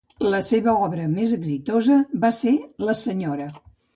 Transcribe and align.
La 0.33 0.37
seva 0.45 0.71
obra 0.85 1.03
més 1.11 1.35
exitosa 1.37 1.99
va 2.25 2.33
ser 2.39 2.57
la 2.89 2.99
Sra. 3.03 3.49